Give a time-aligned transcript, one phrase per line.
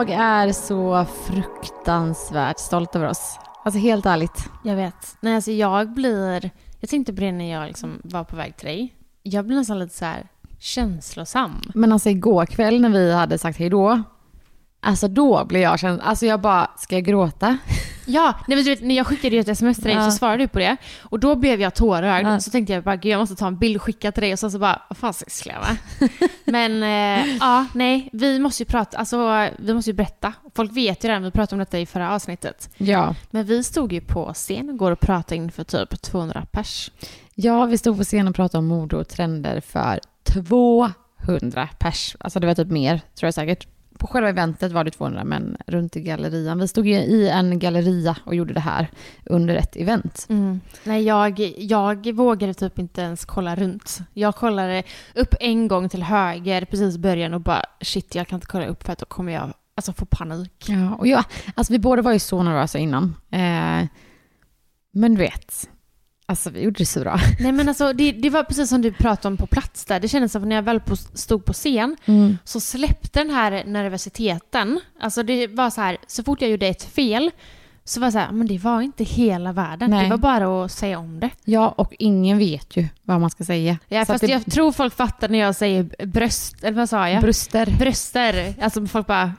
[0.00, 3.38] Jag är så fruktansvärt stolt över oss.
[3.64, 4.50] Alltså helt ärligt.
[4.64, 5.16] Jag vet.
[5.20, 6.50] Nej, alltså jag blir...
[6.80, 8.94] Jag tänkte på det när jag liksom var på väg till dig.
[9.22, 11.60] Jag blir nästan lite så här känslosam.
[11.74, 14.02] Men alltså igår kväll när vi hade sagt hej då.
[14.82, 17.58] Alltså då blev jag känd, alltså jag bara, ska jag gråta?
[18.06, 20.10] Ja, nej, men du vet, när jag skickade ett sms till dig Ja.
[20.10, 20.76] så svarade du på det.
[21.00, 22.26] Och då blev jag tårögd.
[22.26, 22.40] Ja.
[22.40, 24.32] Så tänkte jag bara, gud jag måste ta en bild och skicka till dig.
[24.32, 26.30] Och sen så bara, vad fan sysslar jag med?
[26.44, 26.82] men
[27.22, 30.32] eh, ja, nej, vi måste ju prata, alltså vi måste ju berätta.
[30.54, 32.70] Folk vet ju redan, vi pratade om detta i förra avsnittet.
[32.76, 33.14] Ja.
[33.30, 36.90] Men vi stod ju på scen igår och pratade inför typ 200 pers.
[37.34, 42.16] Ja, vi stod på scen och pratade om mode och trender för 200 pers.
[42.20, 43.66] Alltså det var typ mer, tror jag säkert.
[44.00, 46.58] På själva eventet var det 200, men runt i gallerian.
[46.58, 48.90] Vi stod ju i en galleria och gjorde det här
[49.24, 50.26] under ett event.
[50.84, 53.98] Nej, jag, jag vågade typ inte ens kolla runt.
[54.14, 54.82] Jag kollade
[55.14, 58.66] upp en gång till höger precis i början och bara shit, jag kan inte kolla
[58.66, 60.64] upp för att då kommer jag alltså, få panik.
[60.68, 61.24] Ja, och jag,
[61.54, 63.16] alltså vi båda var ju så nervösa innan.
[63.30, 63.86] Eh,
[64.92, 65.68] men du vet,
[66.30, 67.18] alltså vi gjorde det så bra.
[67.40, 70.00] Nej men alltså det, det var precis som du pratade om på plats där.
[70.00, 71.96] Det kändes som att när jag väl på, stod på scen
[72.44, 74.80] så släppte den här nervositeten.
[75.00, 77.30] Alltså det var så här, så fort jag gjorde ett fel
[77.84, 79.90] så var det så här, men det var inte hela världen.
[79.90, 80.04] Nej.
[80.04, 81.30] Det var bara att säga om det.
[81.44, 83.78] Ja, och ingen vet ju vad man ska säga.
[83.88, 87.08] Ja, Så fast det jag tror folk fattar när jag säger bröst, eller vad sa
[87.08, 87.22] jag?
[87.22, 87.74] Bröster.
[87.78, 88.54] Bröster.
[88.60, 89.32] Alltså folk bara,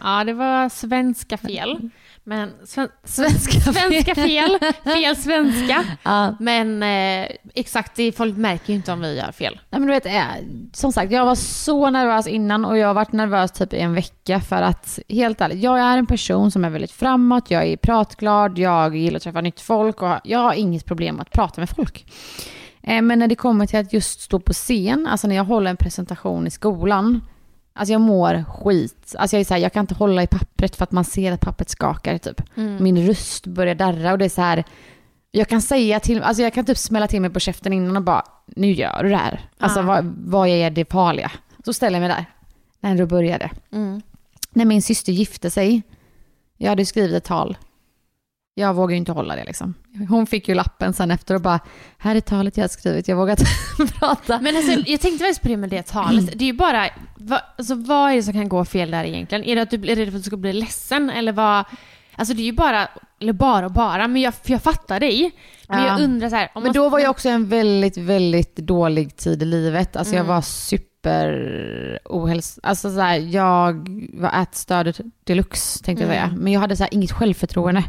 [0.00, 1.90] ja det var svenska fel.
[2.30, 3.74] Men sven, Svenska fel.
[3.74, 5.84] svenska fel, fel svenska.
[6.02, 6.34] Ja.
[6.40, 9.60] Men eh, exakt, det, folk märker ju inte om vi gör fel.
[9.70, 10.22] Nej, men du vet, eh,
[10.72, 13.94] som sagt, jag var så nervös innan och jag har varit nervös typ i en
[13.94, 17.76] vecka för att, helt ärligt, jag är en person som är väldigt framåt, jag är
[17.76, 21.70] pratglad, jag gillar att träffa nytt folk och jag har inget problem att prata med
[21.70, 22.06] folk.
[22.82, 25.70] Eh, Men när det kommer till att just stå på scen, alltså när jag håller
[25.70, 27.20] en presentation i skolan,
[27.72, 29.14] alltså jag mår skit.
[29.18, 31.32] Alltså jag är så här, jag kan inte hålla i pappret för att man ser
[31.32, 32.42] att pappret skakar typ.
[32.80, 34.64] Min röst börjar darra och det är så här,
[35.30, 38.02] jag kan säga till, alltså jag kan typ smälla till mig på käften innan och
[38.02, 39.40] bara, nu gör du det här.
[39.58, 39.82] Alltså Ah.
[39.82, 41.32] vad, vad är det farliga?
[41.64, 42.24] Så ställer jag mig där.
[42.80, 43.50] När då började.
[44.50, 45.82] När min syster gifte sig,
[46.56, 47.56] jag hade skrivit ett tal.
[48.60, 49.74] Jag vågar ju inte hålla det liksom.
[50.08, 51.60] Hon fick ju lappen sen efter och bara,
[51.98, 54.38] här är talet jag har skrivit, jag vågar inte prata.
[54.40, 56.38] Men alltså, jag tänkte faktiskt på det med det talet.
[56.38, 59.44] Det är ju bara, va, alltså, vad är det som kan gå fel där egentligen?
[59.44, 61.64] Är det att du är rädd för att du ska bli ledsen eller vad?
[62.14, 62.88] Alltså det är ju bara,
[63.20, 65.30] eller bara och bara, men jag, jag fattar dig.
[65.68, 65.86] Men Ja.
[65.88, 69.42] jag undrar så här, Men man- då var jag också en väldigt, väldigt dålig tid
[69.42, 69.96] i livet.
[69.96, 70.26] Alltså Mm.
[70.26, 72.58] jag var super ohäls...
[72.62, 76.28] Alltså så här, jag var ätstörd deluxe tänkte jag Mm.
[76.30, 76.40] säga.
[76.42, 77.84] Men jag hade så här inget självförtroende.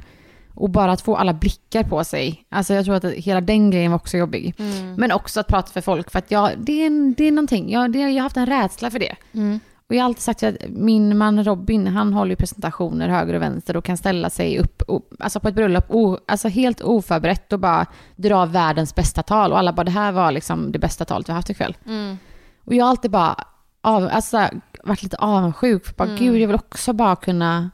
[0.54, 2.46] Och bara att få alla blickar på sig.
[2.50, 4.56] Alltså jag tror att hela den grejen var också jobbig.
[4.58, 4.96] Mm.
[4.96, 6.12] Men också att prata för folk.
[6.12, 7.72] För att jag, det, är en, det är någonting.
[7.72, 9.16] Jag, det, jag har haft en rädsla för det.
[9.34, 9.60] Mm.
[9.92, 13.42] Och jag har alltid sagt att min man Robin, han håller ju presentationer höger och
[13.42, 17.54] vänster och kan ställa sig upp och, alltså på ett bröllop o, alltså helt oförberett
[17.54, 19.52] och bara dra världens bästa tal.
[19.52, 21.78] Och alla bara, det här var liksom det bästa talet vi har haft ikväll.
[21.86, 22.18] Mm.
[22.66, 23.36] Och jag har alltid bara
[23.82, 24.50] av, alltså,
[24.84, 25.86] varit lite avundsjuk.
[25.86, 26.20] För bara, Mm.
[26.20, 27.70] Gud, jag vill också bara kunna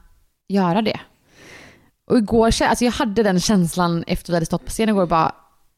[0.48, 1.00] göra det.
[2.08, 5.32] Och igår, alltså jag hade den känslan efter vi hade stått på scenen igår, bara,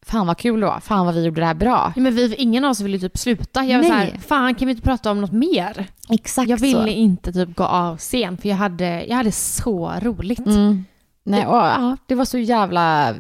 [0.07, 1.93] fan vad kul det var, fan vad vi gjorde det här bra.
[1.97, 3.65] Ja, men vi, ingen av oss ville typ sluta.
[3.65, 4.07] Jag var Nej.
[4.07, 5.87] så här, fan kan vi inte prata om något mer?
[6.09, 6.65] Exakt Jag så.
[6.65, 10.47] ville inte typ gå av scen för jag hade, jag hade så roligt.
[10.47, 10.85] Mm.
[11.25, 13.17] Nej, och, ja, det var så jävla eh,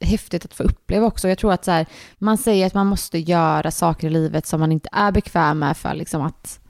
[0.00, 1.28] häftigt att få uppleva också.
[1.28, 1.86] Jag tror att så här,
[2.18, 5.76] man säger att man måste göra saker i livet som man inte är bekväm med
[5.76, 6.60] för liksom att,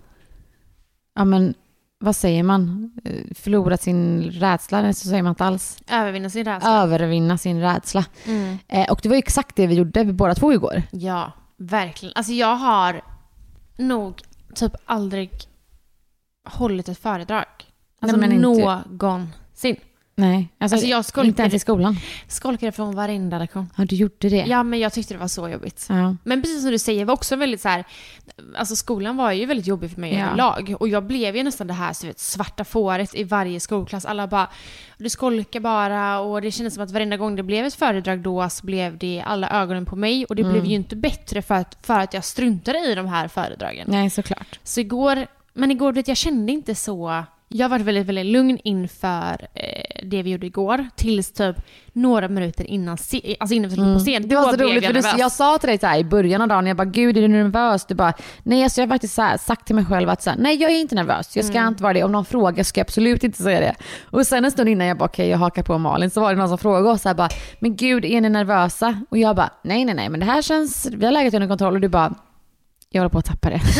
[1.14, 1.54] ja men
[1.98, 2.92] vad säger man?
[3.04, 5.78] Eh, Förlora sin rädsla, nej, så säger man inte alls.
[5.90, 6.82] Övervinna sin rädsla.
[6.82, 8.04] Övervinna sin rädsla.
[8.24, 8.58] Mm.
[8.68, 10.82] Eh, och det var ju exakt det vi gjorde, vi båda två igår.
[10.90, 12.12] Ja, verkligen.
[12.16, 13.00] Alltså jag har
[13.76, 14.22] nog
[14.54, 15.30] typ aldrig
[16.48, 17.44] hållit ett föredrag.
[18.00, 18.82] Alltså Nej, men inte-
[20.18, 21.96] Nej, alltså, Alltså, jag skolkade- inte ens i skolan.
[22.28, 23.70] Skolkade från varenda lektion.
[23.76, 24.44] Ja, du gjorde det.
[24.46, 25.86] Ja, men jag tyckte det var så jobbigt.
[25.88, 26.16] Ja.
[26.24, 27.84] Men precis som du säger, var också väldigt så här,
[28.56, 30.26] alltså skolan var ju väldigt jobbig för mig Ja.
[30.26, 30.74] överlag.
[30.80, 34.04] Och jag blev ju nästan det här så vet, svarta fåret i varje skolklass.
[34.04, 34.50] Alla bara,
[34.98, 38.48] du skolkar bara och det kändes som att varenda gång det blev ett föredrag då
[38.48, 40.24] så blev det alla ögonen på mig.
[40.24, 43.28] Och det blev ju inte bättre för att, för att jag struntade i de här
[43.28, 43.86] föredragen.
[43.90, 44.58] Nej, såklart.
[44.64, 49.46] Så igår, men igår vet jag kände inte så, jag var väldigt, väldigt lugn inför
[49.54, 50.86] eh, det vi gjorde igår.
[50.96, 51.56] Tills typ
[51.92, 54.14] några minuter innan, se, alltså innan vi skulle på scen.
[54.14, 54.28] Mm.
[54.28, 56.48] Det var så roligt för du, jag sa till dig så här i början av
[56.48, 57.86] dagen, jag bara gud är du nervös?
[57.86, 58.12] Du bara
[58.42, 60.56] nej alltså jag har faktiskt så här, sagt till mig själv att så här, nej
[60.62, 61.68] jag är inte nervös, jag ska Mm.
[61.68, 62.04] inte vara det.
[62.04, 63.74] Om någon frågar ska jag absolut inte säga det.
[64.10, 66.38] Och sen en stund innan jag bara okej jag hakar på Malin så var det
[66.38, 67.28] någon som frågade oss så bara
[67.58, 69.02] men gud är ni nervösa?
[69.10, 71.74] Och jag bara nej nej nej men det här känns, vi har läget under kontroll
[71.74, 72.14] och du bara
[72.96, 73.60] jag håller på att tappa det.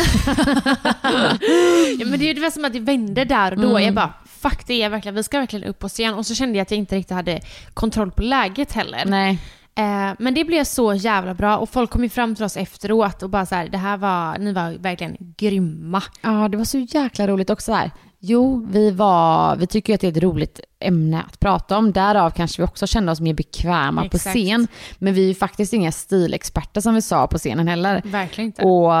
[1.99, 3.69] Ja, men det, var som att det vände där och då.
[3.69, 3.83] Mm.
[3.83, 6.13] Jag bara, fuck det är verkligen, vi ska verkligen upp på scen.
[6.13, 7.41] Och så kände jag att jag inte riktigt hade
[7.73, 9.03] kontroll på läget heller.
[9.05, 9.39] nej.
[9.77, 13.23] Eh, men det blev så jävla bra och folk kom ju fram till oss efteråt
[13.23, 16.03] och bara så här, det här var, ni var verkligen grymma.
[16.21, 17.91] Ja, det var så jäkla roligt också här.
[18.19, 21.91] Jo, vi, var, vi tycker att det är ett roligt ämne att prata om.
[21.91, 24.35] Därav kanske vi också kände oss mer bekväma på Exakt.
[24.35, 24.67] scen.
[24.97, 28.01] Men vi är ju faktiskt inga stilexperter som vi sa på scenen heller.
[28.05, 28.63] Verkligen inte.
[28.63, 28.91] Och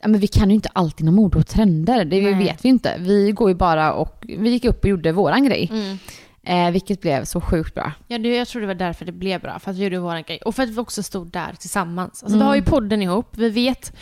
[0.00, 2.34] ja, men vi kan ju inte alltid om mode och trender, det Nej.
[2.34, 2.96] vet vi inte.
[2.98, 5.68] Vi går ju bara och, vi gick upp och gjorde våran grej.
[5.72, 5.98] Mm.
[6.46, 7.92] Eh, vilket blev så sjukt bra.
[8.08, 10.26] Ja, det, jag tror det var därför det blev bra, för att vi gjorde vår
[10.26, 10.38] grej.
[10.44, 12.10] Och för att vi också stod där tillsammans.
[12.22, 12.38] Alltså, Mm.
[12.38, 13.92] Vi har ju podden ihop, vi vet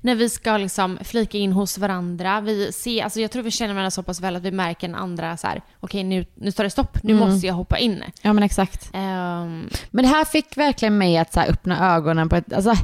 [0.00, 2.40] när vi ska liksom flika in hos varandra.
[2.40, 4.94] Vi ser, alltså jag tror vi känner varandra så pass väl att vi märker en
[4.94, 7.28] andra så här, okej nu, nu tar det stopp, nu Mm.
[7.28, 8.02] måste jag hoppa in.
[8.22, 8.90] Ja men exakt.
[8.92, 12.74] Ehm, Men det här fick verkligen mig att så här, öppna ögonen på ett, alltså,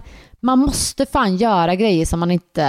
[0.41, 2.62] man måste fan göra grejer som man inte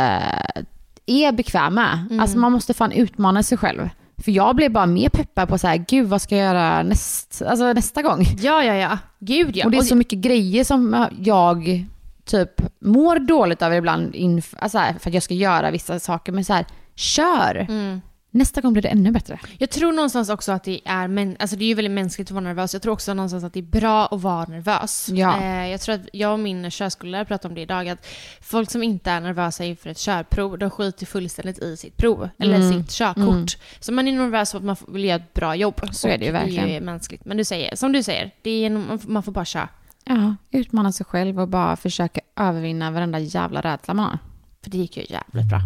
[1.06, 2.06] är bekväm med.
[2.10, 2.20] Mm.
[2.20, 3.90] Alltså man måste fan utmana sig själv.
[4.24, 7.42] För jag blev bara mer peppad på så här, gud vad ska jag göra näst,
[7.48, 8.26] alltså, nästa gång?
[8.42, 8.98] ja, ja, ja.
[9.20, 9.66] Gud ja.
[9.66, 11.86] Och det är så mycket grejer som jag
[12.26, 16.32] typ mår dåligt över ibland inf- alltså, här, för att jag ska göra vissa saker.
[16.32, 17.66] Men så här, kör!
[17.70, 18.02] Mm.
[18.32, 19.40] Nästa gång blir det ännu bättre.
[19.58, 22.32] Jag tror någonstans också att det är, men, alltså det är ju väldigt mänskligt att
[22.32, 22.74] vara nervös.
[22.74, 25.10] Jag tror också någonstans att det är bra att vara nervös.
[25.14, 25.42] Ja.
[25.42, 28.08] Eh, jag tror att jag och min körskollärare pratade om det idag, att
[28.42, 32.56] folk som inte är nervösa inför ett körprov, de skiter fullständigt i sitt prov, eller
[32.56, 32.74] Mm.
[32.84, 33.28] sitt körkort.
[33.28, 33.46] Mm.
[33.80, 35.82] Så man är nervös för att man vill göra ett bra jobb.
[35.92, 36.70] Så är det ju Och Det verkligen.
[36.70, 37.26] är mänskligt.
[37.26, 39.70] Men du säger, som du säger, det är, en- man får bara köra.
[40.06, 44.18] Ja, utmana sig själv och bara försöka övervinna varenda jävla rädsla man har.
[44.64, 45.60] För det gick ju jävligt bra.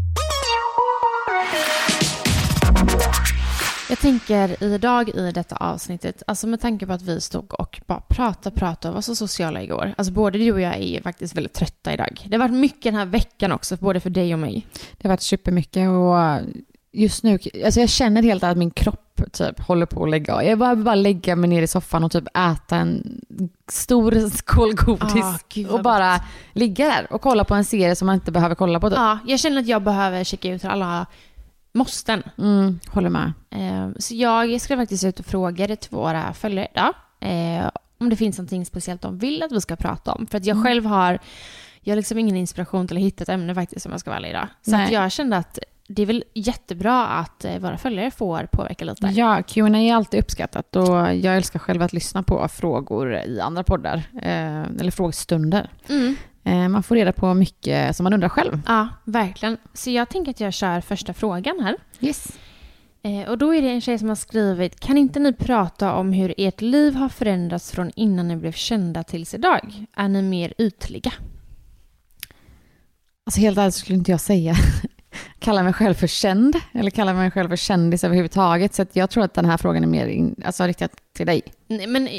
[3.93, 7.99] Jag tänker idag i detta avsnittet, alltså med tanke på att vi stod och bara
[7.99, 9.93] pratade, pratade och var så sociala igår.
[9.97, 12.25] Alltså både du och jag är ju faktiskt väldigt trötta idag.
[12.25, 14.67] Det har varit mycket den här veckan också, både för dig och mig.
[14.97, 16.17] Det har varit supermycket och
[16.91, 20.43] just nu, alltså jag känner helt att min kropp typ håller på att lägga av.
[20.43, 23.21] Jag bara, bara lägga mig ner i soffan och typ äta en
[23.71, 26.19] stor skål godis Ah, gud, och bara
[26.53, 28.89] ligga där och kolla på en serie som man inte behöver kolla på.
[28.89, 28.97] Typ.
[28.97, 31.05] Ja, jag känner att jag behöver checka ut alla
[31.73, 32.23] måsten.
[32.37, 33.33] Mm, håller med.
[33.49, 36.93] Eh, Så jag ska faktiskt ut och fråga det till våra följare idag.
[37.19, 40.27] eh, Om det finns någonting speciellt de vill att vi ska prata om.
[40.27, 41.19] För att jag själv har,
[41.81, 44.27] jag har liksom ingen inspiration till att hitta ett ämne faktiskt om jag ska vara
[44.29, 44.47] idag.
[44.61, 48.85] Så att jag kände att det är väl jättebra att eh, våra följare får påverka
[48.85, 49.07] lite.
[49.07, 53.63] Ja, Q&A är alltid uppskattat och jag älskar själv att lyssna på frågor i andra
[53.63, 55.69] poddar, eh, eller frågestunder.
[55.89, 56.15] Mm.
[56.43, 58.61] Eh, man får reda på mycket som man undrar själv.
[58.67, 59.57] Ja, verkligen.
[59.73, 61.75] Så jag tänker att jag kör första frågan här.
[61.99, 62.27] Yes.
[63.03, 66.13] Eh, Och då är det en tjej som har skrivit, kan inte ni prata om
[66.13, 69.85] hur ert liv har förändrats från innan ni blev kända tills idag?
[69.95, 71.11] Är ni mer ytliga?
[73.25, 74.55] Alltså helt ärligt skulle inte jag säga
[75.39, 78.73] kalla mig själv för känd eller kalla mig själv för kändis överhuvudtaget.
[78.73, 81.41] Så jag tror att den här frågan är mer in, alltså, riktad till dig.
[81.67, 82.09] Nej, men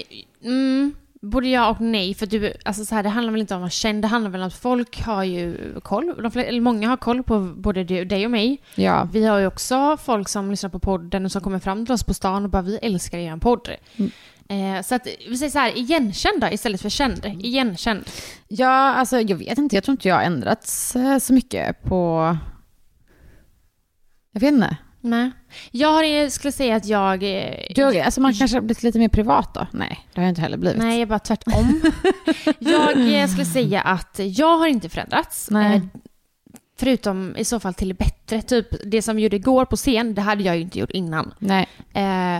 [0.44, 2.14] mm, både ja och nej.
[2.14, 4.30] För du, alltså så här, det handlar väl inte om att vara känd, det handlar
[4.30, 6.14] väl om att folk har ju koll.
[6.22, 8.62] De, fler- eller många har koll på både du, dig och mig.
[8.74, 11.92] Ja, Vi har ju också folk som lyssnar på podden och som kommer fram till
[11.94, 13.68] oss på stan och bara vi älskar er podd.
[13.96, 14.10] Mm.
[14.48, 17.26] Eh, så att vi säger så här, igenkänd då, istället för känd.
[17.40, 18.04] Igenkänd.
[18.48, 22.36] ja alltså jag vet inte, jag tror inte jag har ändrats eh, så mycket på...
[24.32, 24.76] Jag vet inte.
[25.04, 25.30] Nej.
[25.70, 27.22] Jag skulle säga att jag...
[27.22, 29.66] eh, Du, alltså man kanske har blivit lite mer privat då?
[29.72, 30.78] Nej, det har jag inte heller blivit.
[30.78, 31.80] Nej, jag bara tvärtom.
[32.58, 35.50] jag eh, skulle säga att jag har inte förändrats.
[35.50, 35.76] Nej.
[35.76, 35.82] Eh,
[36.78, 38.42] Förutom i så fall till det bättre.
[38.42, 41.34] Typ det som jag gjorde igår på scen, det hade jag ju inte gjort innan.
[41.38, 41.68] Nej.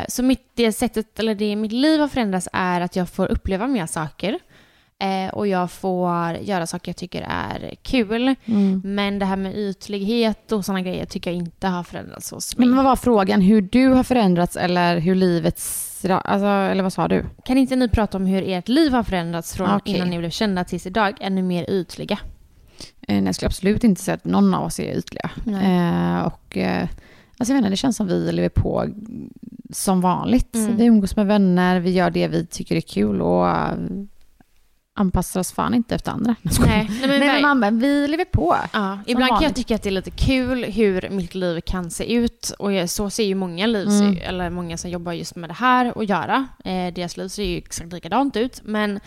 [0.08, 3.66] Så mitt, det sättet, eller det mitt liv har förändrats är att jag får uppleva
[3.66, 4.38] mer saker.
[5.04, 8.34] Eh, och jag får göra saker jag tycker är kul.
[8.44, 8.82] Mm.
[8.84, 12.68] Men det här med ytlighet och sådana grejer tycker jag inte har förändrats hos mig.
[12.68, 13.40] Men vad var frågan?
[13.40, 15.90] Hur du har förändrats eller hur livets...
[16.08, 17.24] Alltså, eller vad sa du?
[17.44, 19.96] Kan inte ni prata om hur ert liv har förändrats från Okej.
[19.96, 21.16] innan ni blev kända tills idag?
[21.20, 22.18] Är ni mer ytliga?
[23.08, 25.30] Eh, nej, jag skulle absolut inte säga att någon av oss är ytliga.
[25.46, 26.98] Eh, och, eh, alltså
[27.38, 28.86] jag vet inte, det känns som vi lever på
[29.70, 30.54] som vanligt.
[30.54, 30.76] Mm.
[30.76, 33.46] Vi umgås med vänner, vi gör det vi tycker är kul och
[34.96, 36.34] anpassar oss fan inte efter andra.
[36.42, 38.56] Nej, nej, men Nej, men mamma, vi lever på.
[38.72, 42.14] Ja, ibland kan jag tycka att det är lite kul hur mitt liv kan se
[42.14, 42.52] ut.
[42.58, 44.18] Och så ser ju många liv, Mm.
[44.22, 46.46] eller många som jobbar just med det här och göra.
[46.64, 48.60] Eh, deras liv ser ju exakt likadant ut.
[48.64, 49.00] Men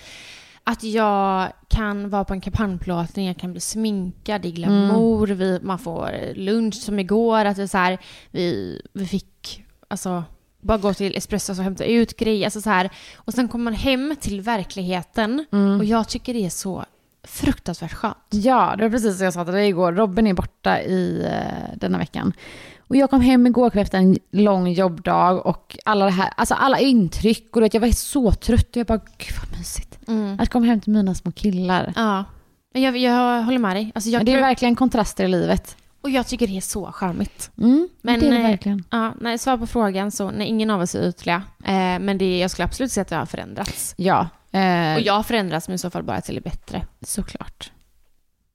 [0.63, 5.79] att jag kan vara på en kampanjplåtning, jag kan bli sminkad i glamour, vi, man
[5.79, 7.98] får lunch som igår, att det är så här,
[8.32, 10.24] vi, vi fick alltså,
[10.62, 12.46] bara gå till Espresso och hämta ut grejer.
[12.46, 12.90] Alltså så här.
[13.16, 15.46] Och sen kommer man hem till verkligheten
[15.80, 16.86] och jag tycker det är så
[17.24, 18.18] fruktansvärt skönt.
[18.30, 19.94] Ja, det var precis som jag sa till dig igår.
[19.94, 22.34] Robin är borta i eh, denna veckan.
[22.80, 26.54] Och jag kom hem igår kväll efter en lång jobbdag och alla, det här, alltså
[26.54, 27.56] alla intryck.
[27.56, 30.00] Och vet, jag var så trött och jag bara, gud vad mysigt.
[30.40, 31.94] Att komma hem till mina små killar.
[31.96, 32.26] Ja.
[32.74, 33.92] Jag, jag håller med dig.
[33.96, 35.76] Alltså jag, Men det är verkligen kontraster i livet.
[36.01, 37.51] Och jag tycker det är så charmigt.
[37.58, 38.84] Mm, Men, det är det verkligen.
[38.89, 41.44] Ja, nej, svar på frågan så, nej, ingen av oss är ytliga.
[41.66, 43.94] Eh, men det, jag skulle absolut säga att jag har förändrats.
[43.98, 44.20] Ja,
[44.51, 46.86] eh, Och jag har förändrats men i så fall bara till det bättre.
[47.01, 47.72] såklart.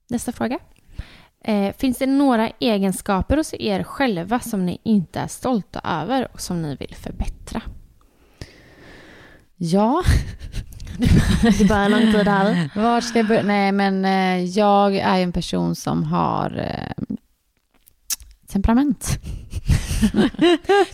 [0.09, 0.59] Nästa fråga.
[1.45, 6.41] Eh, finns det några egenskaper hos er själva som ni inte är stolta över och
[6.41, 7.61] som ni vill förbättra?
[9.55, 10.03] Ja,
[11.59, 12.69] Det bara lång tid här.
[12.75, 13.43] var ska jag börja?
[13.43, 17.15] Nej, men eh, jag är en person som har eh,
[18.53, 19.07] temperament.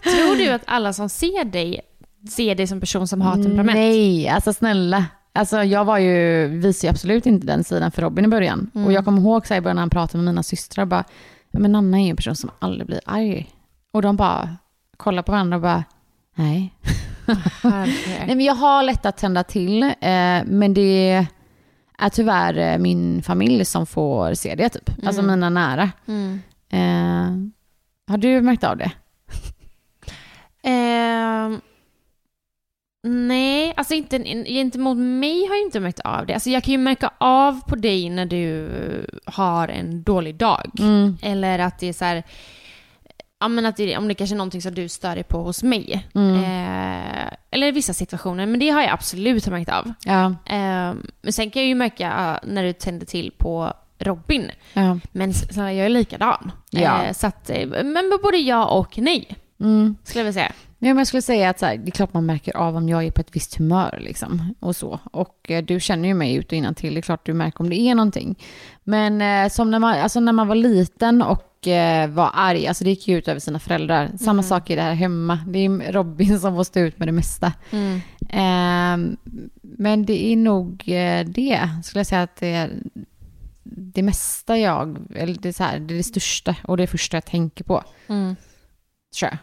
[0.04, 1.82] Tror du att alla som ser dig
[2.30, 3.74] ser dig som person som har temperament?
[3.76, 5.06] Nej, alltså snälla.
[5.34, 8.72] Alltså jag var ju, visade ju absolut inte den sidan för Robin i början.
[8.76, 8.88] Mm.
[8.88, 11.04] Och jag kommer ihåg så i början när han pratade med mina systrar, bara,
[11.52, 13.50] ja, men Nanna är ju en person som aldrig blir arg.
[13.94, 14.58] Och de bara
[14.98, 15.84] kollar på varandra och bara,
[16.36, 16.74] nej.
[17.64, 19.94] Nej men jag har lätt att tända till, eh,
[20.46, 21.26] men det
[21.98, 24.90] är tyvärr min familj som får se det typ.
[25.06, 25.32] Alltså Mm.
[25.40, 25.92] mina nära.
[26.08, 26.42] Mm.
[26.72, 27.32] Eh,
[28.08, 28.92] har du märkt av det?
[30.64, 31.62] Ehm,
[33.04, 36.34] nej, alltså inte, gentemot mig har jag inte märkt av det.
[36.34, 38.70] Alltså jag kan ju märka av på dig när du
[39.26, 40.72] har en dålig dag.
[40.80, 41.18] Mm.
[41.22, 42.24] Eller att det är så här,
[43.40, 45.64] ja men att det, om det kanske är någonting som du stör dig på hos
[45.64, 46.08] mig.
[46.16, 46.36] Mm.
[46.36, 49.94] Eh, eller i vissa situationer, men det har jag absolut märkt av.
[50.06, 54.52] Ja, Ehm, men sen kan jag ju märka när du tänder till på Robin.
[54.74, 55.00] ja.
[55.12, 56.52] Men så jag är likadan.
[56.70, 57.04] Ja.
[57.04, 59.96] Eh, så att, eh, men både ja och nej, Mm.
[60.04, 60.52] skulle jag vilja säga.
[60.82, 62.90] Ja, men jag skulle säga att så här, det är klart man märker av om
[62.90, 65.00] jag är på ett visst humör liksom, och så.
[65.12, 66.94] Och eh, du känner ju mig ut och innan till.
[66.94, 68.40] det är klart du märker om det är någonting.
[68.84, 72.84] Men eh, som när man, alltså när man var liten och eh, var arg, alltså
[72.84, 74.10] det gick ju ut över sina föräldrar.
[74.20, 75.40] Samma sak är det här hemma.
[75.48, 77.54] Det är Robin som får stå ut med det mesta.
[77.72, 78.00] Mm.
[78.30, 79.18] Ehm,
[79.62, 82.70] men det är nog eh, det, skulle jag säga att det är
[83.72, 87.18] det mesta jag, eller det är, så här, det är det största och det första
[87.18, 87.84] jag tänker på.
[88.08, 88.36] Mm.
[89.20, 89.38] Tror jag.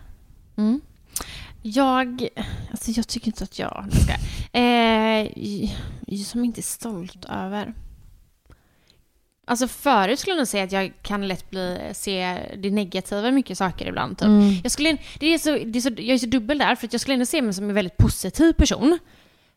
[0.64, 0.80] Mm.
[1.62, 2.28] Jag,
[2.70, 4.12] alltså jag tycker inte att jag, ska,
[4.58, 5.28] eh,
[6.24, 7.74] som inte är stolt över.
[9.48, 13.32] Alltså förut skulle jag nog säga att jag kan lätt bli, se det negativa i
[13.32, 14.18] mycket saker ibland.
[14.18, 14.26] Typ.
[14.26, 14.54] Mm.
[14.62, 16.92] Jag, skulle, det är så, det är så, jag är så dubbel där, för att
[16.92, 18.98] jag skulle ändå se mig som en väldigt positiv person.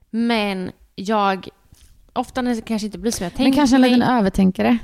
[0.10, 1.48] Men jag,
[2.20, 4.78] ofta när det kanske inte blir som jag tänker Men kanske en liten övertänkare.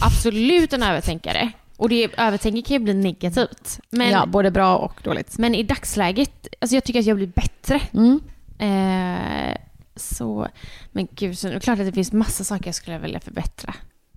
[0.00, 1.52] absolut en övertänkare.
[1.76, 3.80] Och det övertänker kan ju bli negativt.
[3.90, 5.38] Men, ja, både bra och dåligt.
[5.38, 7.80] men i dagsläget, alltså jag tycker att jag blir bättre.
[7.92, 8.20] Mm.
[8.58, 9.56] Eh,
[9.96, 10.48] så,
[10.92, 13.74] men gud, så det är klart att det finns massa saker jag skulle vilja förbättra.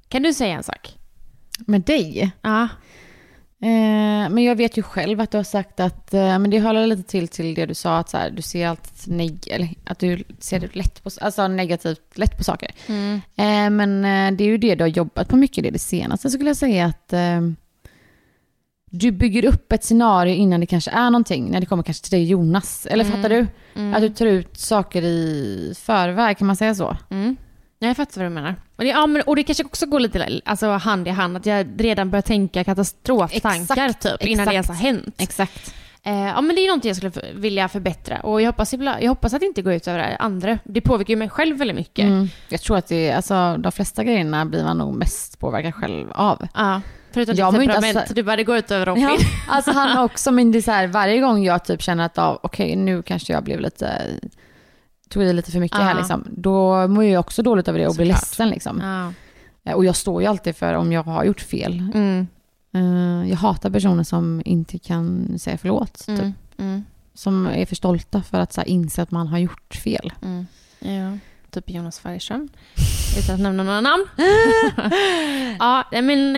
[0.08, 0.98] Kan du säga en sak?
[1.60, 2.32] Med dig?
[2.42, 2.68] Ja.
[3.62, 6.88] Eh, men jag vet ju själv att du har sagt att, eh, men det håller
[6.88, 10.00] lite till till det du sa, att så här, du ser allt neg- eller att
[10.00, 12.72] du ser lätt på, alltså negativt lätt på saker.
[12.88, 13.14] Mm.
[13.36, 15.80] Eh, men eh, det är ju det du har jobbat på mycket, det, är det
[15.80, 17.42] senaste skulle jag säga att eh,
[18.92, 22.18] du bygger upp ett scenario innan det kanske är någonting, när det kommer kanske till
[22.20, 22.86] dig Jonas.
[22.90, 23.16] Eller Mm.
[23.18, 23.48] fattar du?
[23.76, 23.94] Mm.
[23.94, 26.98] Att du tar ut saker i förväg, kan man säga så?
[27.10, 27.36] Mm.
[27.80, 28.56] Ja, jag fattar vad du menar.
[28.75, 31.46] Och det, ja, men, och det kanske också går lite alltså, hand i hand, att
[31.46, 34.86] jag redan börjar tänka katastroftankar Exakt, typ, innan det ens har exakt.
[34.86, 35.15] hänt.
[35.17, 35.74] Exakt.
[36.03, 38.20] Eh, ja, men det är någonting jag skulle vilja förbättra.
[38.20, 40.60] Och jag hoppas, jag hoppas att det inte går ut över andra.
[40.63, 42.05] Det påverkar ju mig själv väldigt mycket.
[42.05, 42.29] Mm.
[42.50, 46.48] Jag tror att det, alltså, de flesta grejerna blir man nog mest påverkad själv av.
[46.53, 47.98] Ja, förutom Jag ditt inte temperament.
[47.98, 49.03] alltså- Du bara, det går ut över Robin.
[49.03, 49.17] Ja,
[49.50, 52.39] alltså han också, men det är så här, varje gång jag typ känner att ah,
[52.44, 54.01] okej, nu kanske jag blev lite,
[55.10, 57.96] tog i lite för mycket här liksom, då mår jag också dåligt över det och
[57.96, 58.22] blir Såklart.
[58.22, 58.82] ledsen liksom.
[59.66, 61.80] Eh, Och jag står ju alltid för om jag har gjort fel.
[61.94, 62.28] Mm,
[62.74, 66.10] Eh, Jag hatar personer som inte kan säga förlåt, typ.
[66.20, 66.84] mm, mm,
[67.14, 70.14] som är för stolta för att så här, inse att man har gjort fel.
[70.22, 70.48] mm.
[70.80, 71.18] Ja,
[71.52, 72.50] typ Jonas Färgström.
[73.20, 74.06] Utan att nämna några namn.
[75.60, 76.38] ja, men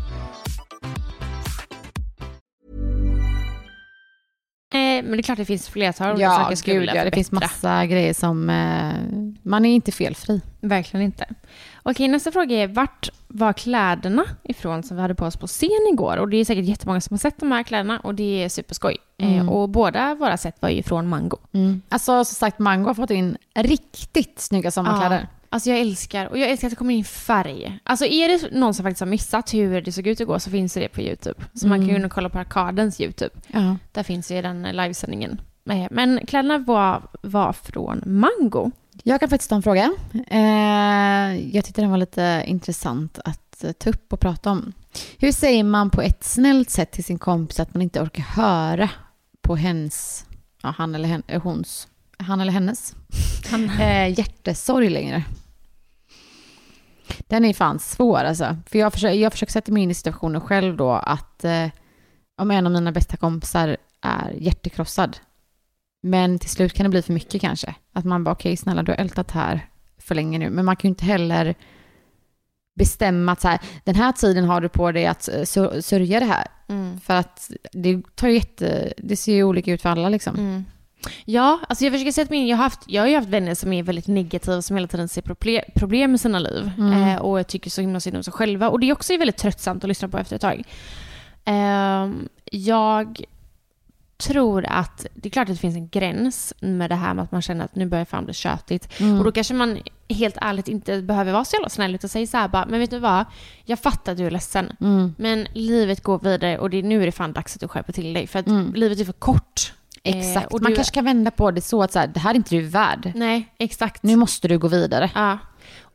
[4.73, 7.03] Eh, men det är klart det finns flertal olika Ja, saker jag skulle vilja ja,
[7.05, 7.47] det finns förbättra.
[7.47, 10.41] massa grejer som, eh, man är inte felfri.
[10.61, 11.25] Verkligen inte.
[11.83, 15.87] Okej, nästa fråga är vart var kläderna ifrån som vi hade på oss på scen
[15.93, 16.17] igår?
[16.17, 18.97] Och det är säkert jättemånga som har sett de här kläderna och det är superskoj.
[19.17, 21.37] Eh, och båda våra set var ju från Mango.
[21.89, 25.27] Alltså som sagt, Mango har fått in riktigt snygga sommarkläder.
[25.53, 27.79] Alltså jag älskar, och jag älskar att det kommer in färg.
[27.83, 30.73] Alltså är det någon som faktiskt har missat hur det såg ut igår så finns
[30.73, 31.39] det på YouTube.
[31.53, 33.35] Så man kan ju kolla på Arkadens YouTube.
[33.47, 33.77] Ja.
[33.91, 35.41] Där finns ju den livesändningen.
[35.69, 38.71] Eh, Men kläderna var, var från Mango.
[39.03, 39.91] Jag kan faktiskt ta en fråga.
[40.27, 44.73] Eh, jag tyckte den var lite intressant att eh, ta upp och prata om.
[45.17, 48.89] Hur säger man på ett snällt sätt till sin kompis att man inte orkar höra
[49.41, 50.25] på hens,
[50.63, 51.87] ja, han eller hen, hons,
[52.17, 52.95] han eller hennes
[53.79, 55.23] eh, hjärtesorg längre?
[57.19, 58.57] Den är fan svår alltså.
[58.65, 61.67] För jag försöker, jag försöker sätta mig in i situationen själv då att eh,
[62.37, 65.17] om en av mina bästa kompisar är hjärtekrossad
[66.03, 67.75] men till slut kan det bli för mycket kanske.
[67.93, 70.49] Att man bara, okej snälla du har ältat här för länge nu.
[70.49, 71.55] Men man kan ju inte heller
[72.75, 76.19] bestämma att så här, den här tiden har du på dig att eh, sör- sörja
[76.19, 76.47] det här.
[76.99, 80.35] För att det tar jätte, det ser ju olika ut för alla liksom.
[80.35, 80.65] Mm.
[81.25, 82.47] Ja, alltså jag försöker sätta mig in.
[82.47, 85.07] Jag har, haft, jag har ju haft vänner som är väldigt negativa, som hela tiden
[85.09, 86.71] ser proble- problem med sina liv.
[86.93, 88.69] Eh, och jag tycker så himla synd om sig själva.
[88.69, 90.63] Och det är också väldigt tröttsamt att lyssna på efter ett tag.
[91.45, 93.21] Ehm, jag
[94.17, 97.31] tror att det är klart att det finns en gräns med det här med att
[97.31, 98.87] man känner att nu börjar fan bli tjötigt.
[99.19, 99.77] Och då kanske man
[100.09, 102.89] helt ärligt inte behöver vara så jävla snäll utan säga så här bara, men vet
[102.89, 103.25] du vad?
[103.65, 104.75] Jag fattar att du är ledsen.
[105.17, 108.13] Men livet går vidare och det, nu är det fan dags att du skärper till
[108.13, 108.27] dig.
[108.27, 109.73] För att livet är för kort.
[110.03, 112.31] Eh, Exakt, man du- kanske kan vända på det så att så här, det här
[112.31, 113.11] är inte du värd.
[113.15, 114.03] Nej, exakt.
[114.03, 115.11] Nu måste du gå vidare.
[115.15, 115.37] Ja.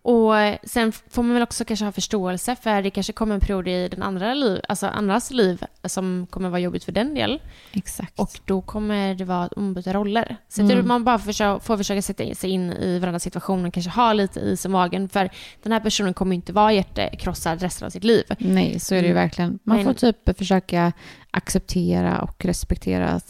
[0.02, 3.40] Och eh, sen får man väl också kanske ha förståelse för det kanske kommer en
[3.40, 7.40] period i den andra liv, alltså andras liv som kommer vara jobbigt för den del.
[7.72, 8.20] Exakt.
[8.20, 10.36] Och då kommer det vara ombytta roller.
[10.48, 10.88] Så mm.
[10.88, 14.40] man bara försöka, får försöka sätta sig in i varandras situation och kanske ha lite
[14.40, 15.08] is i magen.
[15.08, 15.30] För
[15.62, 18.24] den här personen kommer inte vara hjärtekrossad resten av sitt liv.
[18.38, 19.22] Nej, så är det ju Mm.
[19.22, 19.58] verkligen.
[19.62, 20.92] Man Men- får typ försöka
[21.30, 23.20] acceptera och respektera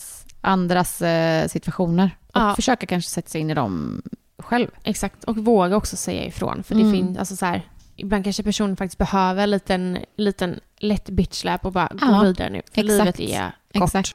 [0.47, 2.11] andras eh, situationer.
[2.27, 2.55] Och Ja.
[2.55, 4.03] försöka kanske sätta sig in i dem
[4.39, 4.69] själv.
[4.85, 6.63] Exakt, och våga också säga ifrån.
[6.63, 6.93] För det Mm.
[6.93, 7.63] finns, alltså så här,
[7.97, 12.51] ibland kanske personen faktiskt behöver en liten, liten lätt bitchlap och bara Ja, gå vidare
[12.51, 12.63] nu.
[12.75, 13.19] För exakt.
[13.19, 13.85] livet är kort.
[13.89, 14.13] Exakt.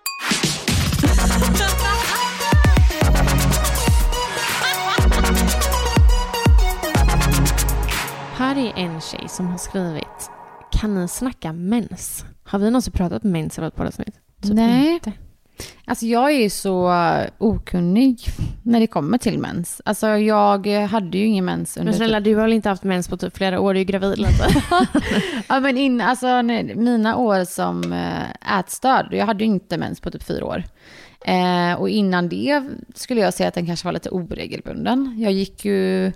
[8.36, 10.32] Här är en tjej som har skrivit
[10.72, 12.26] Kan ni snacka mens?
[12.44, 14.15] Har vi någonsin pratat mens i vårt poddavsnitt?
[14.41, 14.94] Typ Nej.
[14.94, 15.12] inte.
[15.86, 16.93] Alltså jag är ju så
[17.38, 18.19] okunnig
[18.63, 19.82] när det kommer till mens.
[19.86, 21.91] Alltså jag hade ju ingen mens under...
[21.91, 23.74] Men snälla, du har väl inte haft mens på typ flera år?
[23.74, 24.47] Du är ju gravid lite.
[25.47, 26.41] Ja men in, alltså
[26.76, 30.63] mina år som äh, ätstörd, jag hade ju inte mens på typ fyra år.
[31.26, 32.63] Eh, och innan det
[32.95, 35.15] skulle jag säga att den kanske var lite oregelbunden.
[35.17, 36.12] Jag gick ju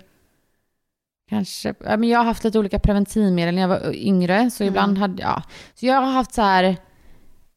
[1.28, 4.98] Kanske, ja, men jag har haft lite olika preventivmedel när jag var yngre, så ibland
[4.98, 5.42] hade jag,
[5.74, 6.76] så jag har haft så här,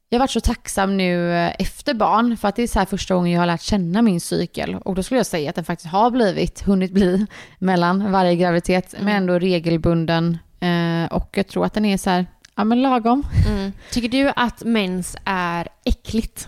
[0.09, 3.15] jag varit så tacksam nu eh, efter barn, för att det är så här första
[3.15, 4.75] gången jag har lärt känna min cykel.
[4.75, 7.25] Och då skulle jag säga att den faktiskt har blivit, hunnit bli,
[7.59, 10.37] mellan varje graviditet, men ändå regelbunden.
[10.59, 13.23] Eh, och jag tror att den är så här, ja men lagom.
[13.47, 13.71] Mm.
[13.91, 16.47] Tycker du att mens är äckligt?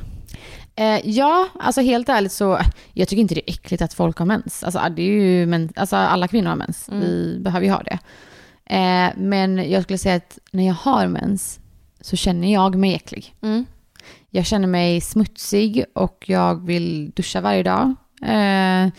[0.76, 2.60] Eh, ja, alltså helt ärligt så,
[2.94, 4.64] jag tycker inte det är äckligt att folk har mens.
[4.64, 8.00] Alltså, det är ju, men, alltså alla kvinnor har mens, vi behöver ju ha det.
[8.76, 11.61] Eh, men jag skulle säga att när jag har mens
[12.02, 13.36] så känner jag mig äcklig.
[13.42, 13.66] Mm.
[14.30, 17.96] Jag känner mig smutsig och jag vill duscha varje dag.
[18.22, 18.90] Eh,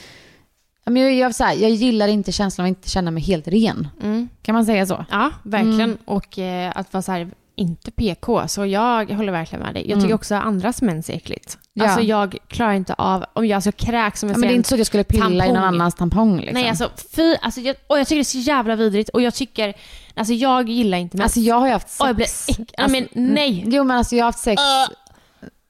[0.85, 3.49] men jag, jag, så här, jag gillar inte känslan av att inte känna mig helt
[3.49, 3.89] ren.
[4.03, 4.29] Mm.
[4.43, 5.05] Kan man säga så?
[5.11, 5.81] Ja, verkligen.
[5.81, 5.99] Mm.
[6.05, 9.83] Och eh, att vara så här, inte PK, så jag håller verkligen med dig.
[9.83, 10.15] Jag tycker Mm.
[10.15, 11.59] också att andras mens är äckligt.
[11.73, 11.85] Ja.
[11.85, 14.57] Alltså jag klarar inte av, om jag alltså kräks som jag Ja, men det är
[14.57, 15.65] inte så att jag skulle pilla i någon tampong.
[15.65, 16.37] annans tampong.
[16.41, 16.55] Liksom.
[16.61, 19.35] Nej alltså fy, alltså jag, och jag tycker det är så jävla vidrigt och jag
[19.35, 19.75] tycker,
[20.17, 21.25] alltså jag gillar inte mens.
[21.25, 22.01] Alltså jag har ju haft sex.
[22.01, 23.65] Åh, jag blir äck- ja, men nej.
[23.67, 24.63] Jo men alltså jag har haft sex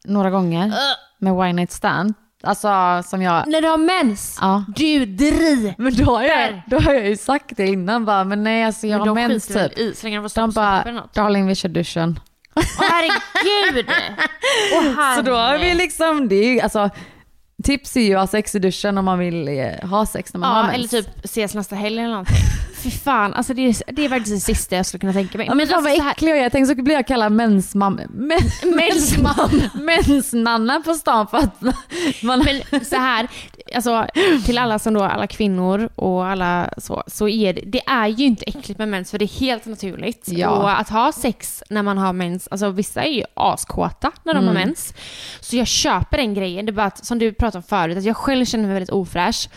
[0.04, 0.72] några gånger
[1.18, 2.14] med one night stand.
[2.44, 3.46] Alltså som jag...
[3.48, 4.64] När du har mens, Ja.
[4.76, 5.74] du driver.
[5.78, 8.86] Men då har, jag, då har jag ju sagt det innan bara, men nej alltså
[8.86, 9.78] jag Men har mens typ.
[9.78, 12.20] i så länge de får De bara, darling vi kör duschen.
[12.54, 13.86] Åh herregud!
[14.74, 16.90] Åh, Så då har vi liksom, det är ju alltså,
[17.64, 20.38] tips är ju att ha sex i duschen om man vill eh, ha sex när
[20.40, 20.92] man har Ja, mens.
[20.92, 22.36] eller typ ses nästa helg eller någonting.
[22.82, 25.46] Fy fan, alltså det är, det är faktiskt det sista jag skulle kunna tänka mig.
[25.46, 26.50] Ja, men fan alltså, vad äcklig jag är.
[26.50, 28.00] Tänkte så blir jag kallad mensmam...
[28.10, 28.38] Men,
[28.76, 29.62] mensmam...
[29.74, 31.74] Mensnanna på stan för att man...
[32.22, 33.28] Men så här,
[33.74, 34.06] alltså
[34.46, 38.24] till alla som då, alla kvinnor och alla så, så är det, det är ju
[38.24, 40.28] inte äckligt med mens för det är helt naturligt.
[40.28, 40.48] Ja.
[40.50, 44.46] Och att ha sex när man har mens, alltså vissa är ju askåta när de
[44.46, 44.94] har mens.
[45.40, 48.04] Så jag köper den grejen, det är bara att, som du pratade om förut, att
[48.04, 49.48] jag själv känner mig väldigt ofräsch.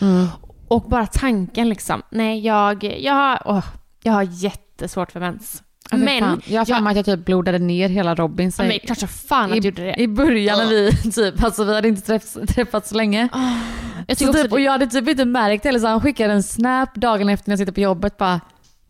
[0.68, 3.64] Och bara tanken liksom, nej jag, jag, har, åh,
[4.02, 5.62] jag har jättesvårt för mens.
[5.90, 6.42] Ja, Men, fan.
[6.46, 8.52] jag har för mig att jag typ blodade ner hela Robin.
[8.52, 10.00] Så men klart så fan att i, du gjorde det.
[10.00, 13.28] I början när vi typ, alltså vi hade inte träffats, träffats så länge.
[14.06, 16.42] Jag Så typ, och jag hade typ inte märkt det, eller så han skickade en
[16.42, 18.40] snap dagen efter när jag sitter på jobbet bara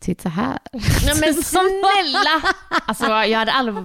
[0.01, 0.59] Titta här.
[1.07, 2.43] Nej men snälla!
[2.87, 3.77] Alltså jag hade aldrig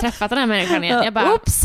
[0.00, 1.02] träffat den här människan igen.
[1.04, 1.62] Jag bara, Oops!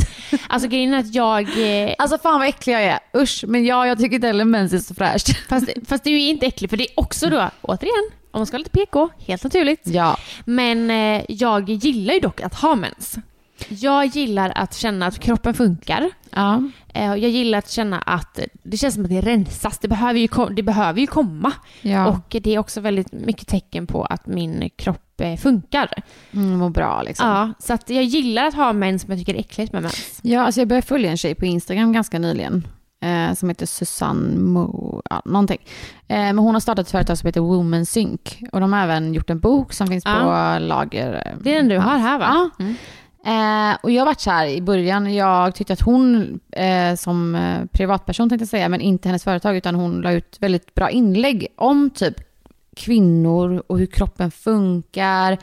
[0.47, 1.41] alltså grejen är att jag...
[1.87, 2.99] eh, Alltså fan vad äcklig jag är.
[3.17, 5.37] Usch, men ja, jag tycker inte heller mens är så fräscht.
[5.49, 8.53] Fast, fast det är inte äckligt för det är också då, återigen, om man ska
[8.57, 9.81] vara lite PK, helt naturligt.
[9.83, 10.17] Ja.
[10.45, 13.15] Men eh, jag gillar ju dock att ha mens.
[13.69, 16.09] Jag gillar att känna att kroppen funkar.
[16.29, 16.63] Ja.
[16.93, 19.77] Eh, Jag gillar att känna att det känns som att det rensas.
[19.79, 21.51] Det behöver ju, det behöver ju komma.
[21.81, 22.07] ja.
[22.07, 25.89] Och det är också väldigt mycket tecken på att min kropp eh, funkar.
[26.31, 27.27] Mm, mår bra liksom.
[27.27, 30.19] Ja, så att jag gillar att ha mens men jag tycker är äckligt med mens.
[30.21, 32.67] Ja, alltså jag började följa en tjej på Instagram ganska nyligen.
[33.01, 35.59] Eh, som heter Susanne Mo, ja, någonting.
[36.07, 38.19] Eh, men hon har startat ett företag som heter Woman Sync.
[38.51, 41.13] Och de har även gjort en bok som finns på lager.
[41.25, 41.97] eh, Det är den du har ja.
[41.97, 42.49] här va?
[42.57, 42.63] Ja.
[42.63, 42.75] Mm.
[43.25, 47.35] Eh, och jag har varit så här i början, jag tyckte att hon eh, som
[47.35, 50.89] eh, privatperson tänkte jag säga, men inte hennes företag, utan hon la ut väldigt bra
[50.89, 52.15] inlägg om typ
[52.75, 55.37] kvinnor och hur kroppen funkar,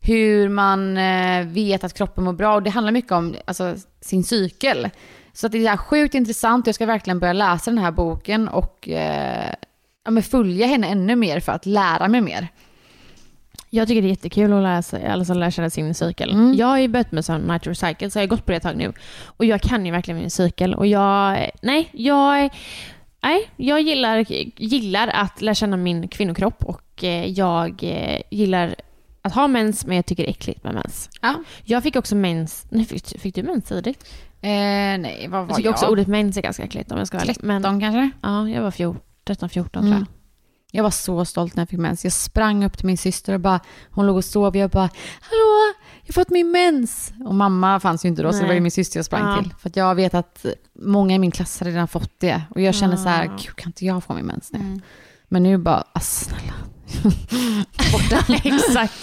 [0.00, 2.54] hur man eh, vet att kroppen mår bra.
[2.54, 4.88] Och det handlar mycket om alltså, sin cykel.
[5.32, 6.66] Så att det är sjukt intressant.
[6.66, 9.54] Jag ska verkligen börja läsa den här boken och eh,
[10.04, 12.48] ja, men följa henne ännu mer för att lära mig mer.
[13.70, 16.30] Jag tycker det är jättekul att lära, sig, alltså lära känna sin cykel.
[16.30, 16.54] Mm.
[16.54, 18.62] Jag har ju börjat med sån Night Cycle, så jag har gått på det ett
[18.62, 18.92] tag nu.
[19.24, 20.74] Och jag kan ju verkligen min cykel.
[20.74, 22.50] Och jag, nej, jag,
[23.22, 24.24] nej, jag gillar,
[24.62, 28.74] gillar att lära känna min kvinnokropp och eh, jag eh, gillar
[29.22, 31.10] att ha mens, men jag tycker det är äckligt med mens.
[31.22, 31.34] Ja.
[31.64, 34.04] Jag fick också mens, nej, fick, fick du mens tidigt?
[34.40, 37.16] Eh, nej, vad var Jag tycker också ordet mens är ganska äckligt om jag ska
[37.16, 37.34] vara ärlig.
[37.34, 38.10] 13 Men kanske?
[38.22, 39.92] ja, jag var 14, 13, 14 Mm.
[39.92, 40.17] tror jag.
[40.70, 42.04] Jag var så stolt när jag fick mens.
[42.04, 44.56] Jag sprang upp till min syster och bara, hon låg och sov.
[44.56, 44.88] Jag bara,
[45.20, 47.12] hallå, jag har fått min mens.
[47.26, 48.48] Och mamma fanns ju inte då, så det Nej.
[48.48, 49.42] var ju min syster jag sprang Ja.
[49.42, 49.54] till.
[49.58, 50.46] För jag vet att
[50.80, 52.42] många i min klass hade redan fått det.
[52.50, 53.30] Och jag kände så här, Ja.
[53.30, 54.58] gud kan inte jag få min mens nu?
[54.58, 54.80] Mm.
[55.28, 56.54] Men nu bara, ah, snälla.
[58.44, 58.94] Exakt.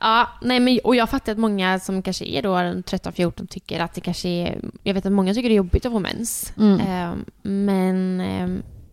[0.00, 3.94] Ja, nej men, och jag fattar att många som kanske är då 13-14 tycker att
[3.94, 4.60] det kanske är...
[4.82, 6.52] Jag vet att många tycker det är jobbigt att få mens.
[6.56, 6.80] Mm.
[6.80, 8.37] Ehm, men ehm,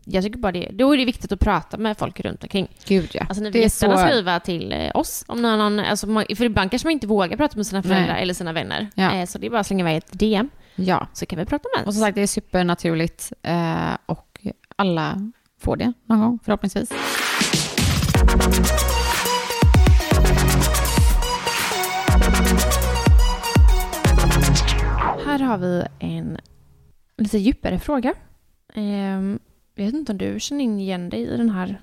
[0.05, 0.69] jag tycker bara det...
[0.73, 2.67] Då är det viktigt att prata med folk runt omkring.
[2.87, 3.25] Gud ja.
[3.29, 4.07] Alltså ni får är jättegärna så...
[4.07, 5.59] skriva till eh, oss om någon...
[5.59, 8.21] någon- Alltså, för ibland kanske man inte vågar prata med sina föräldrar Nej.
[8.21, 8.89] eller sina vänner.
[8.95, 9.13] Ja.
[9.13, 11.07] Eh, så det är bara att slänga iväg ett DM Ja.
[11.13, 13.33] så kan vi prata med Och som sagt, det är supernaturligt.
[13.43, 14.39] Eh, och
[14.75, 16.91] alla får det någon gång, förhoppningsvis.
[25.25, 26.37] Här har vi en
[27.17, 28.13] lite djupare fråga.
[28.73, 29.39] Jag
[29.75, 31.81] vet inte om du känner igen dig i den här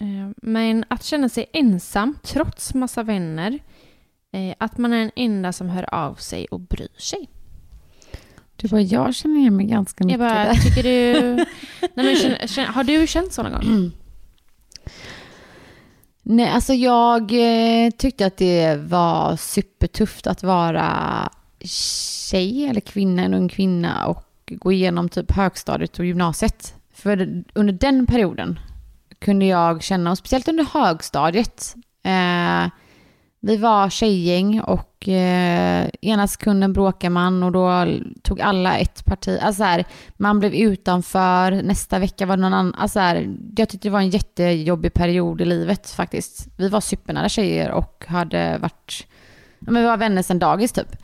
[0.00, 3.58] Eh, Men att känna sig ensam trots massa vänner.
[4.32, 7.28] eh, Att man är den enda som hör av sig och bryr sig.
[8.56, 11.22] Du bara, jag känner igen mig ganska mycket Jag bara, tycker du...
[11.80, 13.90] Nej, men, känner, känner, har du känt så någon gång?
[16.22, 23.34] Nej, alltså jag eh, tyckte att det var supertufft att vara tjej eller kvinna, en
[23.34, 26.74] ung kvinna och gå igenom typ högstadiet och gymnasiet.
[27.02, 28.58] För under den perioden
[29.18, 32.70] kunde jag känna, och speciellt under högstadiet, eh,
[33.40, 37.86] vi var tjejgäng och eh, ena sekunden bråkar man och då
[38.22, 39.38] tog alla ett parti.
[39.42, 39.84] Alltså så här,
[40.16, 42.74] man blev utanför, nästa vecka var det någon annan.
[42.74, 46.48] Alltså så här, jag tyckte det var en jättejobbig period i livet faktiskt.
[46.56, 49.06] Vi var supernära tjejer och hade varit,
[49.58, 50.96] men vi var vänner sedan dagis typ.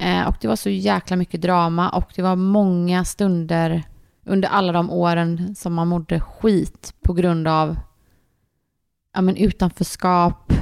[0.00, 3.82] Eh, och det var så jäkla mycket drama och det var många stunder
[4.26, 7.76] under alla de åren som man mådde skit på grund av
[9.14, 10.52] ja, men utanförskap,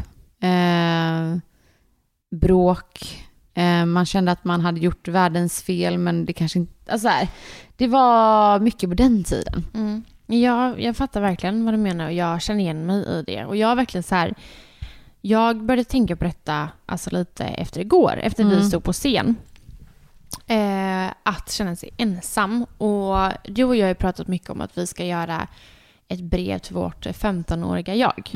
[0.40, 1.38] eh,
[2.30, 3.24] bråk.
[3.54, 6.92] Eh, man kände att man hade gjort världens fel men det kanske inte...
[6.92, 7.28] Alltså här,
[7.76, 9.64] det var mycket på den tiden.
[9.74, 10.04] Mm.
[10.26, 13.44] Ja, jag fattar verkligen vad du menar och jag känner igen mig i det.
[13.44, 14.34] Och jag har verkligen så här...
[15.20, 19.36] Jag började tänka på detta alltså lite efter igår, efter vi stod på scen.
[20.46, 22.64] Eh, att känna sig ensam.
[22.78, 25.48] Och du och jag har ju pratat mycket om att vi ska göra
[26.08, 28.30] ett brev till vårt 15-åriga jag.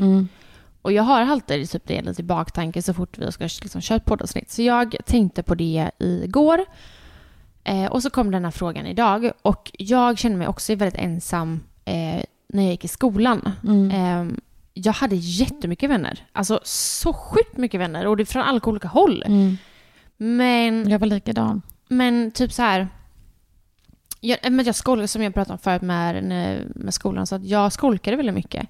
[0.81, 3.95] Och jag har alltid typ det lite i baktanke så fort vi ska liksom köra
[3.97, 4.51] ett poddavsnitt.
[4.51, 6.65] Så jag tänkte på det igår.
[7.63, 9.31] Eh, och så kom den här frågan idag.
[9.41, 13.51] Och jag kände mig också väldigt ensam eh, när jag gick i skolan.
[13.91, 14.25] Eh,
[14.73, 16.25] jag hade jättemycket vänner.
[16.33, 18.07] Alltså så sjukt mycket vänner.
[18.07, 19.23] Och det är från alla olika håll.
[20.17, 22.87] Men Jag var likadan men typ så här.
[24.19, 26.23] Jag, eh, men jag skolkade, som jag pratade om förut med,
[26.75, 28.67] med skolan, så att jag skolkade väldigt mycket.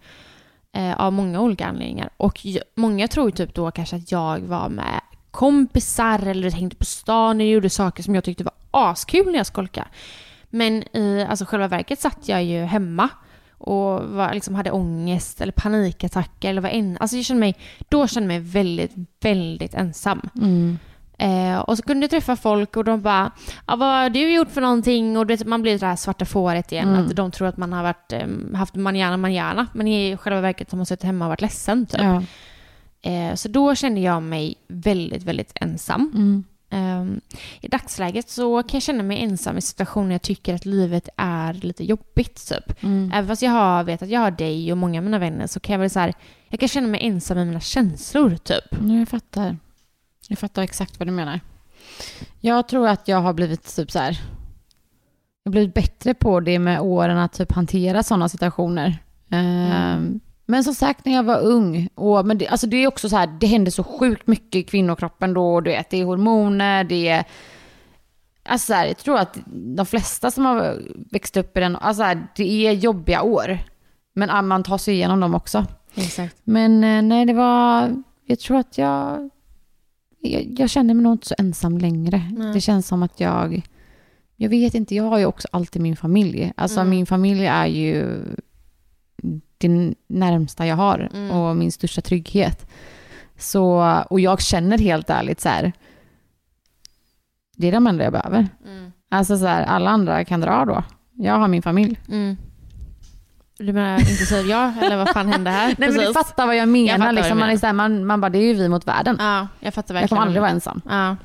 [0.71, 2.10] Eh, av många olika anledningar.
[2.17, 5.01] Och jag, många tror ju typ då kanske att jag var med
[5.32, 9.45] kompisar eller hängde på stan och gjorde saker som jag tyckte var askul när jag
[9.45, 9.88] skolkade.
[10.49, 13.10] Men i alltså själva verket satt jag ju hemma
[13.51, 17.55] och var, liksom hade ångest eller panikattacker eller var en, Alltså jag kände mig,
[17.89, 20.29] då kände jag mig väldigt, väldigt ensam.
[20.36, 20.79] Mm.
[21.19, 23.32] Eh, och så kunde jag träffa folk och de bara,
[23.67, 25.17] ja, vad har du gjort för någonting?
[25.17, 27.84] Och vet, man blir det här svarta fåret igen, att de tror att man har
[27.84, 31.41] varit, eh, haft manjana manjana, men i själva verket har man suttit hemma och varit
[31.41, 31.86] ledsen.
[31.86, 32.01] Typ.
[32.01, 32.23] Ja.
[33.12, 36.43] Eh, så då kände jag mig väldigt, väldigt ensam.
[36.71, 37.21] Ehm,
[37.62, 41.53] I dagsläget så kan jag känna mig ensam i situationer jag tycker att livet är
[41.53, 42.49] lite jobbigt.
[42.49, 42.84] Typ.
[43.13, 45.60] Även fast jag har, vet att jag har dig och många av mina vänner så
[45.60, 46.13] kan jag väl så här,
[46.49, 48.82] jag kan känna mig ensam i mina känslor typ.
[48.82, 49.58] Nu jag fattar.
[50.30, 51.39] Jag fattar exakt vad du menar.
[52.39, 54.12] Jag tror att jag har blivit typ så här.
[55.44, 58.98] Jag har blivit bättre på det med åren att typ hantera sådana situationer.
[59.30, 63.10] Ehm, Men som sagt när jag var ung, och, men det, alltså det är också
[63.10, 65.62] så här, det händer så sjukt mycket i kvinnokroppen då.
[65.62, 67.24] Du vet, det är hormoner, det är...
[68.44, 72.02] Alltså så här, jag tror att de flesta som har växt upp i den, alltså
[72.02, 73.60] så här, det är jobbiga år.
[74.13, 75.65] Men man tar sig igenom dem också.
[75.96, 76.36] Exakt.
[76.44, 77.96] Men eh, nej, det var...
[78.26, 79.30] Jag tror att jag...
[80.21, 82.21] Jag, jag känner mig nog inte så ensam längre.
[82.38, 82.53] Nej.
[82.53, 83.62] Det känns som att jag...
[84.36, 86.53] Jag vet inte, jag har ju också alltid min familj.
[86.58, 88.23] Alltså min familj är ju
[89.58, 92.69] det närmsta jag har och min största trygghet.
[93.38, 95.73] Så, och jag känner helt ärligt så här,
[97.55, 98.47] det är de enda jag behöver.
[99.10, 100.84] Alltså så här, alla andra kan dra då.
[101.13, 101.99] Jag har min familj.
[103.60, 103.67] Mm.
[103.67, 105.67] Du menar inklusive jag, eller vad fan hände här?
[105.67, 106.13] Nej men du Precis.
[106.13, 107.10] fattar vad jag Jag menar.
[107.10, 109.15] du liksom, man, är så här, man, man bara, det är ju vi mot världen.
[109.19, 110.02] Ja, jag fattar verkligen.
[110.02, 110.82] jag kommer aldrig vara ensam.
[110.89, 111.15] Ja,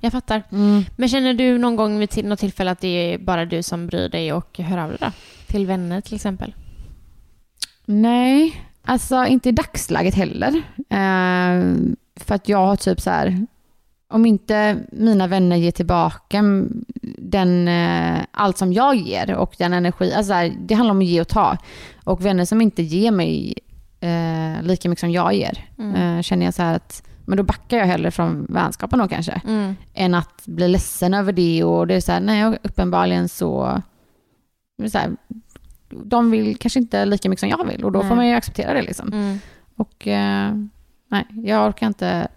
[0.00, 0.42] jag fattar.
[0.96, 3.86] Men känner du någon gång vid till något tillfälle att det är bara du som
[3.86, 5.10] bryr dig och hör av dig då?
[5.46, 6.54] Till vänner till exempel?
[7.84, 10.48] Nej, alltså inte i dagsläget heller.
[10.76, 11.74] Eh,
[12.16, 13.46] för att jag har typ så här,
[14.08, 16.42] om inte mina vänner ger tillbaka
[17.24, 20.98] den, eh, allt som jag ger och den energi, alltså så här, det handlar om
[20.98, 21.56] att ge och ta.
[22.04, 23.54] Och vänner som inte ger mig
[24.00, 27.76] eh, lika mycket som jag ger, eh, känner jag så här att, men då backar
[27.78, 29.40] jag hellre från vänskapen då kanske,
[29.94, 33.82] än att bli ledsen över det och det är så här, nej uppenbarligen så,
[34.90, 35.10] så här
[35.88, 38.16] de vill kanske inte lika mycket som jag vill och då får Nej.
[38.16, 39.12] man ju acceptera det liksom.
[39.12, 39.38] Mm.
[39.76, 40.54] Och eh,
[41.10, 42.28] nej, jag orkar inte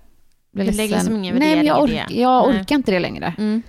[0.52, 0.78] bli Du ledsen.
[0.86, 2.60] lägger liksom ingen nej, jag, ork, jag Nej.
[2.62, 3.34] orkar inte det längre.
[3.38, 3.62] Mm.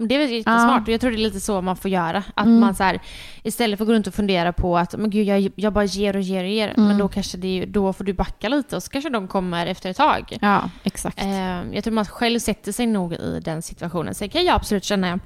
[0.00, 2.24] Men Det är väl jättesmart och jag tror det är lite så man får göra.
[2.34, 3.00] Att man så här,
[3.42, 6.16] istället för att gå runt och fundera på att men gud, jag, jag bara ger
[6.16, 6.74] och ger och ger.
[6.76, 9.90] Men då kanske det, då får du backa lite och så kanske de kommer efter
[9.90, 10.38] ett tag.
[10.40, 11.22] Ja, exakt.
[11.22, 14.14] Eh, jag tror man själv sätter sig nog i den situationen.
[14.14, 15.20] Sen kan jag absolut känna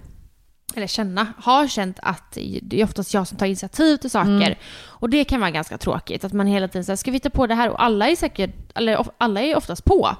[0.74, 4.30] eller känna, har känt att det är oftast jag som tar initiativ till saker.
[4.30, 4.54] Mm.
[4.86, 7.46] Och det kan vara ganska tråkigt, att man hela tiden säger ska vi ta på
[7.46, 7.68] det här?
[7.68, 10.16] Och alla är säkert, eller alla är oftast på.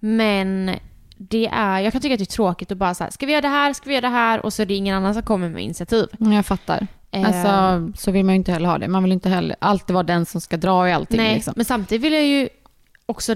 [0.00, 0.70] Men
[1.18, 3.42] det är, jag kan tycka att det är tråkigt att bara säga ska vi göra
[3.42, 4.44] det här, ska vi göra det här?
[4.46, 6.06] Och så är det ingen annan som kommer med initiativ.
[6.20, 6.86] Mm, Jag fattar.
[7.10, 7.26] Eh.
[7.26, 8.88] Alltså, så vill man ju inte heller ha det.
[8.88, 11.16] Man vill inte heller alltid vara den som ska dra i allting.
[11.16, 11.52] Nej, liksom.
[11.56, 12.48] men samtidigt vill jag ju
[13.06, 13.34] också,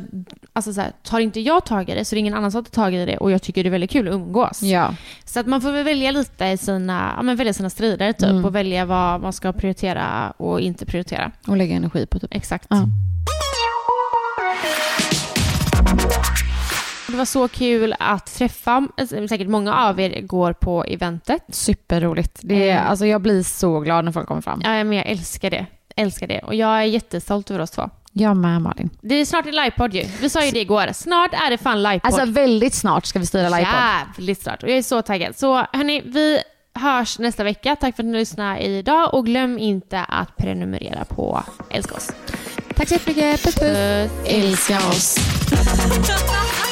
[0.53, 2.65] alltså så här, tar inte jag tag i det så är det ingen annan som
[2.65, 4.63] tar tag i det och jag tycker det är väldigt kul att umgås.
[4.63, 4.95] Ja.
[5.25, 8.29] Så att man får väl välja lite i sina, ja men välja sina strider typ
[8.31, 8.45] Mm.
[8.45, 11.33] och välja vad man ska prioritera och inte prioritera.
[11.47, 12.35] Och lägga energi på typ.
[12.35, 12.67] Exakt.
[12.71, 12.87] Ja.
[17.13, 21.43] Det var så kul att träffa, alltså, säkert många av er går på eventet.
[21.49, 22.41] Superroligt.
[22.43, 22.91] Det är, Mm.
[22.91, 24.61] alltså, jag blir så glad när folk kommer fram.
[24.65, 25.67] Ja, men jag älskar det.
[25.97, 26.39] Älskar det.
[26.39, 27.91] Och jag är jättestolt över oss två.
[28.13, 28.91] Jag med Malin.
[29.01, 30.05] Det är snart en livepodd ju.
[30.21, 30.89] Vi sa ju det igår.
[30.93, 32.13] Snart är det fan livepodd.
[32.15, 33.75] Alltså väldigt snart ska vi styra livepodd.
[34.17, 34.63] Jävligt snart.
[34.63, 35.37] Och jag är så taggad.
[35.39, 36.39] Så hörni, vi
[36.75, 37.77] hörs nästa vecka.
[37.77, 39.15] Tack för att ni lyssnade idag.
[39.15, 42.11] Och glöm inte att prenumerera på Älska oss.
[42.77, 43.43] Tack så jättemycket.
[43.45, 44.11] Puss puss.
[44.27, 45.19] Älska oss.